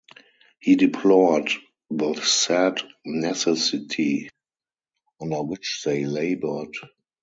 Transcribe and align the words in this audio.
He 0.59 0.77
deplored 0.77 1.51
the 1.91 2.15
sad 2.23 2.81
necessity 3.05 4.29
under 5.21 5.43
which 5.43 5.83
they 5.85 6.05
labored. 6.07 6.73